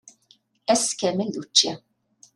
Ass 0.73 0.85
kamel 0.99 1.29
d 1.33 1.35
učči. 1.41 1.71